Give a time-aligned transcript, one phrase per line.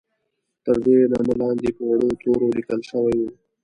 [0.63, 3.29] تر دې نامه لاندې په وړو تورو لیکل شوي وو.